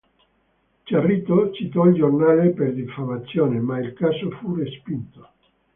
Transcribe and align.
Cerrito 0.83 1.51
citò 1.53 1.85
il 1.85 1.93
giornale 1.93 2.49
per 2.53 2.73
diffamazione, 2.73 3.59
ma 3.59 3.77
il 3.77 3.93
caso 3.93 4.31
fu 4.31 4.55
respinto. 4.55 5.29